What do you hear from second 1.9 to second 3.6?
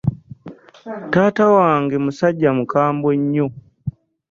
musajja mukambwe nnyo.